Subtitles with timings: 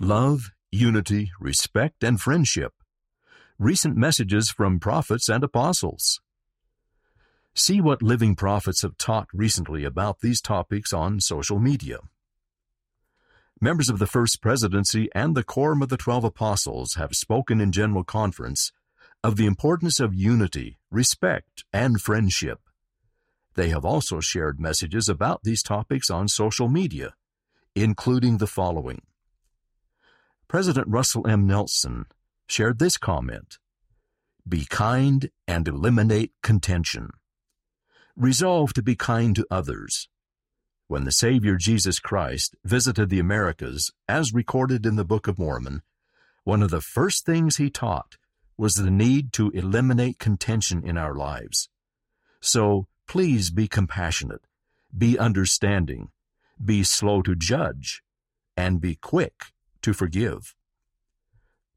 [0.00, 2.72] love, unity, respect, and friendship.
[3.58, 6.20] Recent messages from prophets and apostles.
[7.54, 11.98] See what living prophets have taught recently about these topics on social media.
[13.60, 17.70] Members of the First Presidency and the Quorum of the Twelve Apostles have spoken in
[17.70, 18.72] General Conference
[19.22, 22.60] of the importance of unity, respect, and friendship.
[23.54, 27.12] They have also shared messages about these topics on social media,
[27.74, 29.02] including the following.
[30.50, 31.46] President Russell M.
[31.46, 32.06] Nelson
[32.48, 33.58] shared this comment
[34.48, 37.10] Be kind and eliminate contention.
[38.16, 40.08] Resolve to be kind to others.
[40.88, 45.82] When the Savior Jesus Christ visited the Americas, as recorded in the Book of Mormon,
[46.42, 48.16] one of the first things he taught
[48.56, 51.68] was the need to eliminate contention in our lives.
[52.40, 54.42] So please be compassionate,
[54.98, 56.08] be understanding,
[56.60, 58.02] be slow to judge,
[58.56, 59.52] and be quick
[59.82, 60.54] to forgive.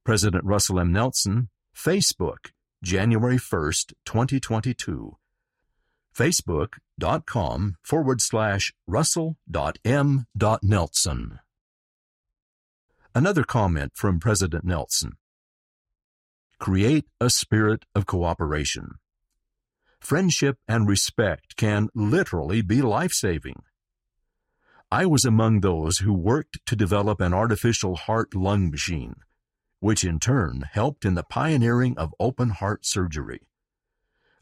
[0.04, 0.92] President Russell M.
[0.92, 2.52] Nelson, Facebook,
[2.84, 5.18] January 1st, 2022
[6.14, 11.40] facebook.com forward slash russell.m.nelson.
[13.16, 15.14] Another comment from President Nelson.
[16.60, 18.96] Create a spirit of cooperation.
[20.00, 23.64] Friendship and respect can literally be life-saving.
[24.94, 29.16] I was among those who worked to develop an artificial heart-lung machine,
[29.80, 33.42] which in turn helped in the pioneering of open heart surgery.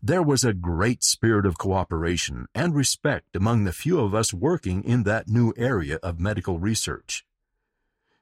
[0.03, 4.83] There was a great spirit of cooperation and respect among the few of us working
[4.83, 7.25] in that new area of medical research.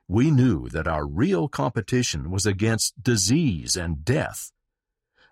[0.07, 4.51] We knew that our real competition was against disease and death.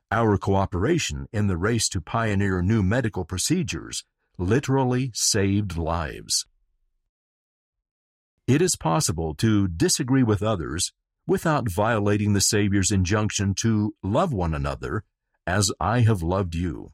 [0.10, 4.04] Our cooperation in the race to pioneer new medical procedures
[4.40, 6.48] literally saved lives.
[8.48, 10.94] It is possible to disagree with others
[11.28, 15.04] without violating the Savior's injunction to love one another
[15.46, 16.94] as I have loved you.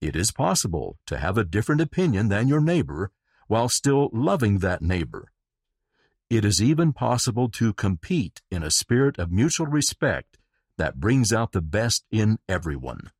[0.00, 3.10] It is possible to have a different opinion than your neighbor
[3.48, 5.32] while still loving that neighbor.
[6.30, 10.38] It is even possible to compete in a spirit of mutual respect
[10.76, 13.10] that brings out the best in everyone.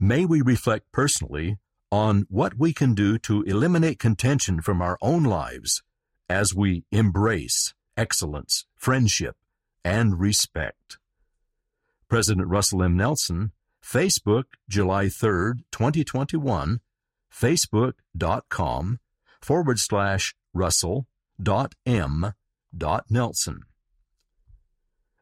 [0.00, 1.58] May we reflect personally
[1.92, 5.80] on what we can do to eliminate contention from our own lives
[6.28, 9.36] as we embrace excellence, friendship,
[9.84, 10.98] and respect.
[12.08, 12.96] President Russell M.
[12.96, 13.52] Nelson,
[13.82, 16.80] Facebook, July 3, 2021,
[17.32, 18.98] facebook.com
[19.40, 21.06] forward slash Russell
[21.42, 22.32] dot M
[22.76, 23.62] dot Nelson.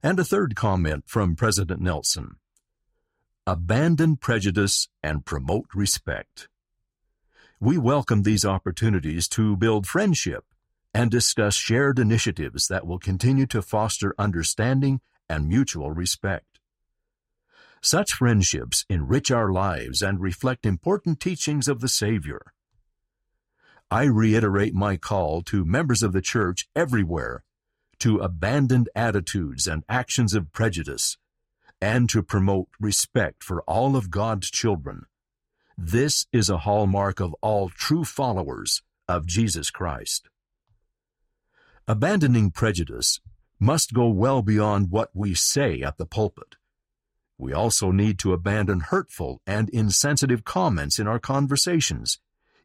[0.02, 2.36] And a third comment from President Nelson.
[3.46, 6.48] Abandon prejudice and promote respect.
[7.58, 10.44] We welcome these opportunities to build friendship
[10.92, 16.58] and discuss shared initiatives that will continue to foster understanding and mutual respect.
[17.82, 22.52] Such friendships enrich our lives and reflect important teachings of the Savior.
[23.90, 27.44] I reiterate my call to members of the church everywhere
[28.00, 31.18] to abandon attitudes and actions of prejudice
[31.80, 35.06] and to promote respect for all of God's children.
[35.76, 40.29] This is a hallmark of all true followers of Jesus Christ.
[41.90, 43.18] Abandoning prejudice
[43.58, 46.54] must go well beyond what we say at the pulpit.
[47.36, 52.20] We also need to abandon hurtful and insensitive comments in our conversations,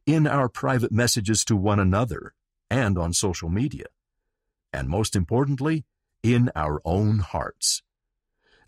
[0.06, 2.36] in our private messages to one another,
[2.70, 3.88] and on social media.
[4.72, 5.86] And most importantly,
[6.22, 7.82] in our own hearts.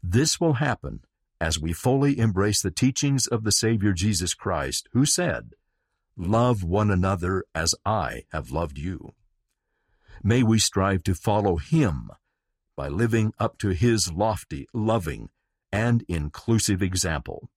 [0.01, 1.01] This will happen
[1.40, 5.51] as we fully embrace the teachings of the Savior Jesus Christ, who said,
[6.17, 9.13] Love one another as I have loved you.
[10.23, 12.09] May we strive to follow Him
[12.75, 15.29] by living up to His lofty, loving,
[15.72, 17.50] and inclusive example.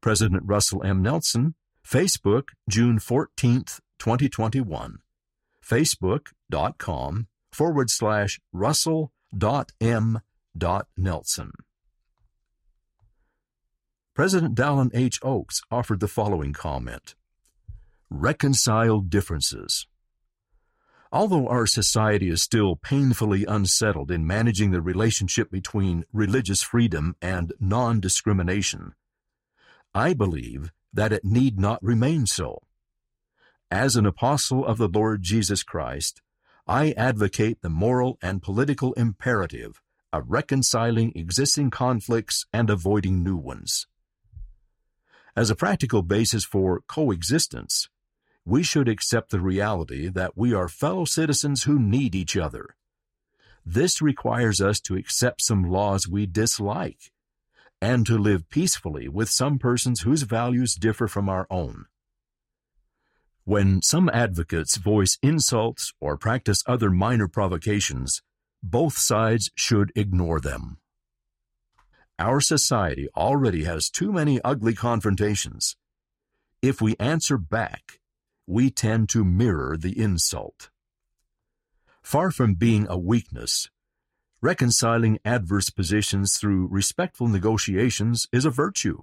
[0.00, 1.02] President Russell M.
[1.02, 1.54] Nelson,
[1.86, 3.64] Facebook, June 14,
[3.98, 4.98] 2021.
[5.62, 10.20] Facebook.com forward slash Russell dot M
[10.56, 11.52] dot Nelson.
[14.14, 15.18] President Dallin H.
[15.22, 17.14] Oaks offered the following comment
[18.10, 19.86] Reconcile differences.
[21.12, 27.52] Although our society is still painfully unsettled in managing the relationship between religious freedom and
[27.58, 28.94] non discrimination,
[29.92, 32.62] I believe that it need not remain so.
[33.72, 36.22] As an apostle of the Lord Jesus Christ,
[36.66, 39.80] I advocate the moral and political imperative
[40.12, 43.88] of reconciling existing conflicts and avoiding new ones.
[45.34, 47.88] As a practical basis for coexistence,
[48.44, 52.76] we should accept the reality that we are fellow citizens who need each other.
[53.64, 57.12] This requires us to accept some laws we dislike
[57.80, 61.86] and to live peacefully with some persons whose values differ from our own.
[63.44, 68.22] When some advocates voice insults or practice other minor provocations,
[68.62, 70.78] both sides should ignore them.
[72.18, 75.76] Our society already has too many ugly confrontations.
[76.60, 77.99] If we answer back,
[78.50, 80.70] we tend to mirror the insult.
[82.02, 83.70] Far from being a weakness,
[84.42, 89.02] reconciling adverse positions through respectful negotiations is a virtue.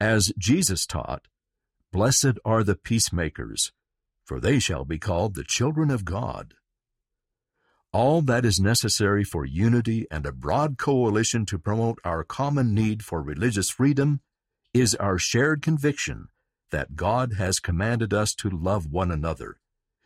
[0.00, 1.28] As Jesus taught,
[1.92, 3.72] Blessed are the peacemakers,
[4.24, 6.54] for they shall be called the children of God.
[7.92, 13.04] All that is necessary for unity and a broad coalition to promote our common need
[13.04, 14.20] for religious freedom
[14.74, 16.26] is our shared conviction
[16.70, 19.58] that God has commanded us to love one another,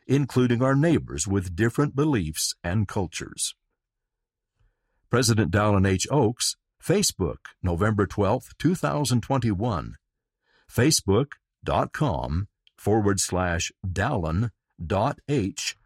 [0.06, 3.54] including our neighbors with different beliefs and cultures.
[5.10, 6.06] President Dallin H.
[6.10, 9.96] Oaks, Facebook, November 12, 2021.
[10.70, 14.50] Facebook.com forward slash Dallin
[15.28, 15.76] H.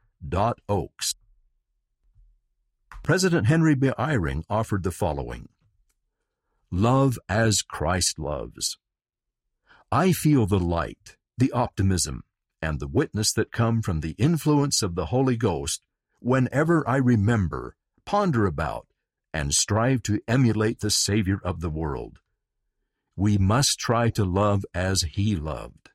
[3.03, 3.91] President Henry B.
[3.99, 5.49] Eyring offered the following
[6.71, 8.79] Love as Christ loves.
[9.95, 12.25] I feel the light, the optimism,
[12.61, 15.85] and the witness that come from the influence of the Holy Ghost
[16.19, 18.89] whenever I remember, ponder about,
[19.33, 22.19] and strive to emulate the Savior of the world.
[23.15, 25.91] We must try to love as He loved.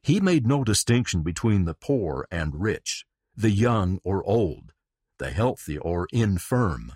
[0.00, 3.06] He made no distinction between the poor and rich,
[3.36, 4.70] the young or old,
[5.18, 6.92] the healthy or infirm.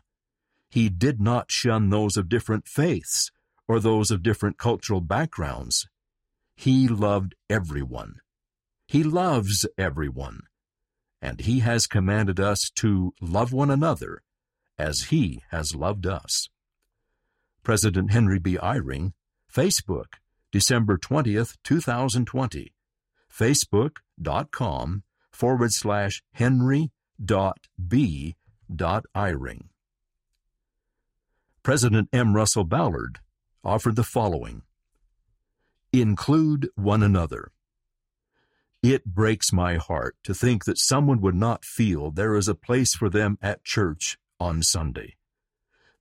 [0.71, 3.33] He did not shun those of different faiths
[3.69, 5.87] or those of different cultural backgrounds.
[6.57, 8.17] He loved everyone.
[8.87, 10.41] He loves everyone.
[11.21, 14.23] And He has commanded us to love one another
[14.79, 16.49] as He has loved us.
[17.63, 18.57] President Henry B.
[18.57, 19.13] Eyring,
[19.53, 20.15] Facebook,
[20.51, 22.73] December 20th, 2020.
[23.31, 28.37] Facebook.com forward slash Henry b.
[28.71, 29.69] Eyring.
[31.63, 32.35] President M.
[32.35, 33.21] Russell Ballard
[33.69, 34.63] offered the following
[35.93, 37.53] Include one another.
[38.83, 42.95] It breaks my heart to think that someone would not feel there is a place
[42.95, 45.17] for them at church on Sunday.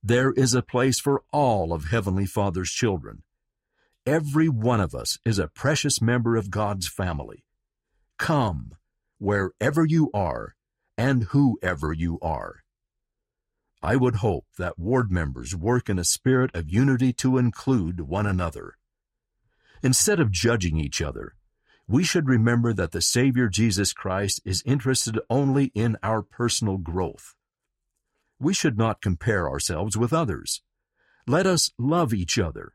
[0.02, 3.22] There is a place for all of Heavenly Father's children.
[4.06, 7.44] Every one of us is a precious member of God's family.
[8.16, 8.76] Come,
[9.18, 10.54] wherever you are,
[10.96, 12.62] and whoever you are.
[13.82, 18.26] I would hope that ward members work in a spirit of unity to include one
[18.26, 18.74] another.
[19.82, 21.34] Instead of judging each other,
[21.86, 27.34] we should remember that the Savior Jesus Christ is interested only in our personal growth.
[28.40, 30.62] We should not compare ourselves with others.
[31.26, 32.74] Let us love each other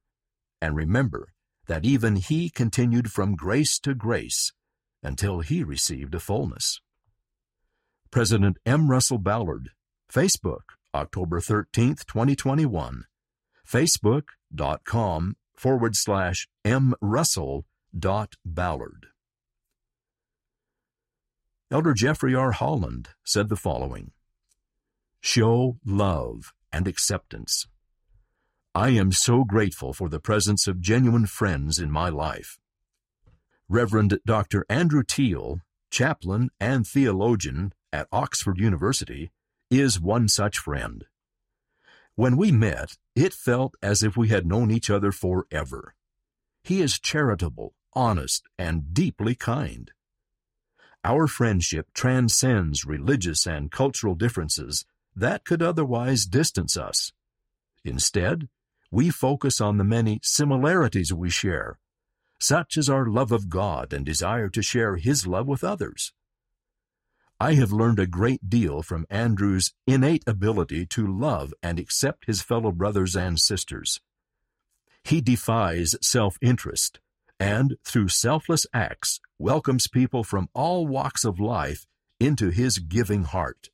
[0.62, 1.34] and remember
[1.68, 4.54] that even He continued from grace to grace
[5.04, 6.80] until He received a fullness.
[8.10, 8.90] President M.
[8.90, 9.72] Russell Ballard,
[10.12, 13.06] Facebook, October 13, 2021.
[13.68, 16.94] Facebook.com forward slash M.
[17.02, 17.66] Russell
[17.98, 19.08] dot Ballard.
[21.72, 22.52] Elder Jeffrey R.
[22.52, 24.12] Holland said the following
[25.22, 27.66] Show love and acceptance.
[28.76, 32.60] I am so grateful for the presence of genuine friends in my life.
[33.70, 34.66] Reverend Dr.
[34.70, 39.32] Andrew Teal, chaplain and theologian at Oxford University,
[39.80, 41.06] is one such friend.
[42.16, 45.96] When we met, it felt as if we had known each other forever.
[46.64, 49.92] He is charitable, honest, and deeply kind.
[51.04, 57.12] Our friendship transcends religious and cultural differences that could otherwise distance us.
[57.84, 58.48] Instead,
[58.92, 61.80] we focus on the many similarities we share,
[62.40, 66.14] such as our love of God and desire to share His love with others.
[67.44, 72.42] I have learned a great deal from Andrew's innate ability to love and accept his
[72.42, 74.00] fellow brothers and sisters.
[75.04, 77.02] He defies self interest
[77.42, 81.86] and, through selfless acts, welcomes people from all walks of life
[82.18, 83.70] into his giving heart.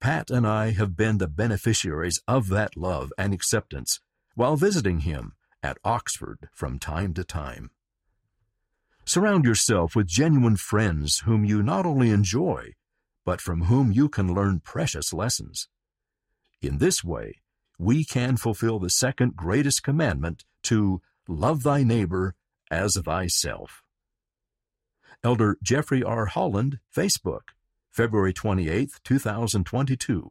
[0.00, 4.00] Pat and I have been the beneficiaries of that love and acceptance
[4.36, 7.72] while visiting him at Oxford from time to time.
[9.06, 12.72] Surround yourself with genuine friends whom you not only enjoy,
[13.24, 15.68] but from whom you can learn precious lessons.
[16.62, 17.42] In this way,
[17.78, 22.34] we can fulfill the second greatest commandment to love thy neighbor
[22.70, 23.82] as thyself.
[25.22, 26.26] Elder Jeffrey R.
[26.26, 27.52] Holland, Facebook,
[27.90, 30.30] February 28, 2022.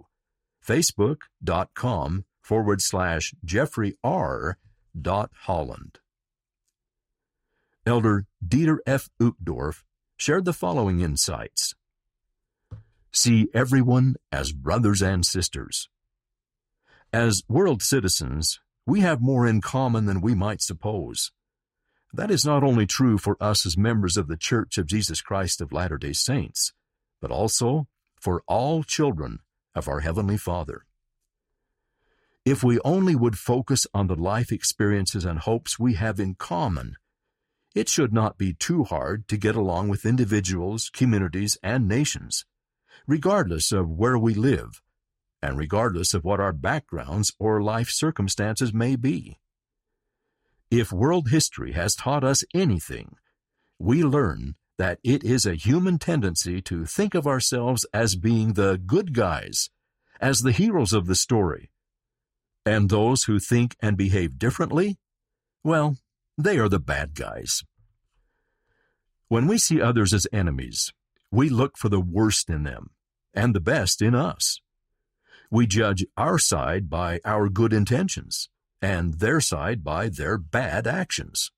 [0.68, 4.58] Facebook.com forward slash Jeffrey R.
[5.42, 6.00] Holland.
[7.86, 9.10] Elder Dieter F.
[9.22, 9.84] Uchtdorf
[10.16, 11.76] shared the following insights.
[13.12, 15.90] See everyone as brothers and sisters.
[17.12, 21.32] As world citizens, we have more in common than we might suppose.
[22.14, 25.60] That is not only true for us as members of the Church of Jesus Christ
[25.60, 26.72] of Latter day Saints,
[27.20, 27.88] but also
[28.20, 29.40] for all children
[29.76, 30.86] of our Heavenly Father.
[32.46, 36.96] If we only would focus on the life experiences and hopes we have in common,
[37.74, 42.46] it should not be too hard to get along with individuals, communities, and nations,
[43.08, 44.82] regardless of where we live
[45.42, 49.40] and regardless of what our backgrounds or life circumstances may be.
[50.72, 53.18] If world history has taught us anything,
[53.78, 58.82] we learn that it is a human tendency to think of ourselves as being the
[58.86, 59.70] good guys,
[60.22, 61.70] as the heroes of the story.
[62.66, 64.98] And those who think and behave differently,
[65.64, 65.98] well,
[66.38, 67.64] they are the bad guys.
[69.28, 70.94] When we see others as enemies,
[71.32, 72.92] we look for the worst in them
[73.34, 74.62] and the best in us.
[75.50, 78.50] We judge our side by our good intentions
[78.82, 81.52] and their side by their bad actions.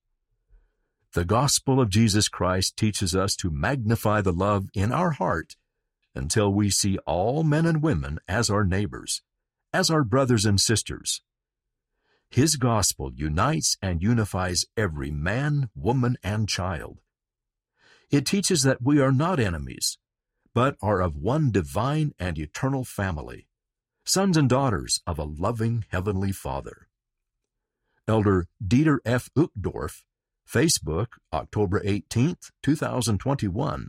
[1.14, 5.56] The gospel of Jesus Christ teaches us to magnify the love in our heart
[6.14, 9.22] until we see all men and women as our neighbors,
[9.74, 11.22] as our brothers and sisters.
[12.36, 17.00] His gospel unites and unifies every man, woman, and child.
[18.12, 19.98] It teaches that we are not enemies,
[20.54, 23.48] but are of one divine and eternal family
[24.04, 26.90] sons and daughters of a loving Heavenly Father.
[28.06, 29.30] Elder Dieter F.
[29.38, 30.04] Uchtdorf,
[30.46, 33.88] Facebook, October 18, 2021,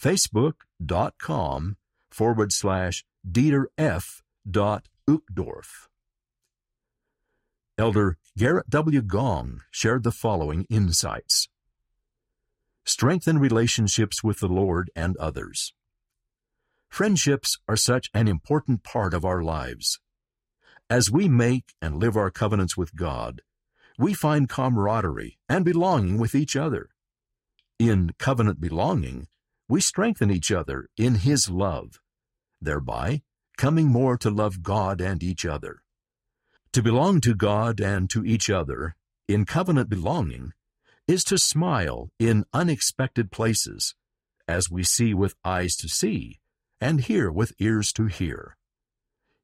[0.00, 1.76] facebook.com
[2.12, 4.22] forward slash Dieter F.
[4.48, 5.88] Uchtdorf.
[7.78, 9.02] Elder Gerrit W.
[9.02, 11.48] Gong shared the following insights.
[12.86, 15.74] Strengthen relationships with the Lord and others.
[16.88, 20.00] Friendships are such an important part of our lives.
[20.88, 23.42] As we make and live our covenants with God,
[23.98, 26.88] we find camaraderie and belonging with each other.
[27.78, 29.28] In covenant belonging,
[29.68, 32.00] we strengthen each other in His love,
[32.58, 33.20] thereby
[33.58, 35.82] coming more to love God and each other.
[36.76, 38.96] To belong to God and to each other
[39.28, 40.52] in covenant belonging
[41.08, 43.94] is to smile in unexpected places,
[44.46, 46.38] as we see with eyes to see
[46.78, 48.58] and hear with ears to hear.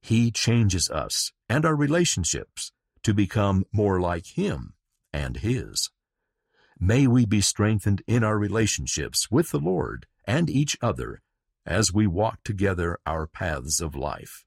[0.02, 2.70] He changes us and our relationships
[3.02, 4.74] to become more like Him
[5.10, 5.88] and His.
[6.78, 11.22] May we be strengthened in our relationships with the Lord and each other
[11.64, 14.44] as we walk together our paths of life.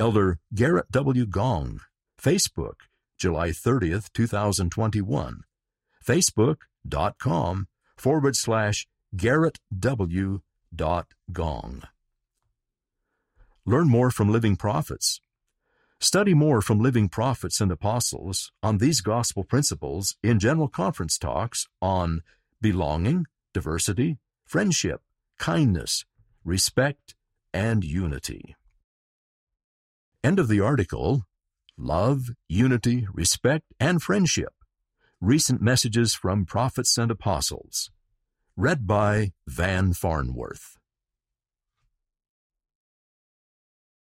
[0.00, 1.26] Elder Gerrit W.
[1.26, 1.80] Gong,
[2.22, 2.74] Facebook,
[3.18, 5.40] July 30th, 2021.
[6.06, 10.40] Facebook.com forward slash Gerrit W
[11.32, 11.82] gong.
[13.66, 15.20] Learn more from living prophets.
[16.00, 21.66] Study more from living prophets and apostles on these gospel principles in general conference talks
[21.82, 22.22] on
[22.60, 25.00] belonging, diversity, friendship,
[25.38, 26.04] kindness,
[26.44, 27.16] respect,
[27.52, 28.54] and unity.
[30.28, 31.22] End of the article
[31.78, 34.52] Love, Unity, Respect, and Friendship
[35.22, 37.90] Recent Messages from Prophets and Apostles
[38.54, 40.77] read by Van Farnworth.